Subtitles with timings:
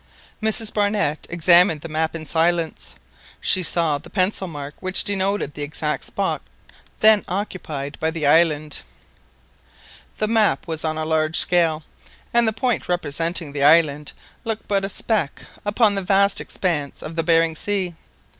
[0.41, 2.95] Mrs Barnett examined the map in silence.
[3.39, 6.41] She saw the pencil mark which denoted the exact spot
[7.01, 8.79] then occupied by the island.
[10.17, 11.83] The map was made on a large scale,
[12.33, 17.15] and the point representing the island looked but a speck upon the vast expanse of
[17.15, 17.93] the Behring Sea.